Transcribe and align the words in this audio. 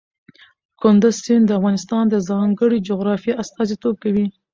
کندز 0.81 1.15
سیند 1.23 1.45
د 1.47 1.51
افغانستان 1.59 2.03
د 2.09 2.15
ځانګړي 2.29 2.77
جغرافیه 2.87 3.39
استازیتوب 3.43 3.95
کوي. 4.03 4.25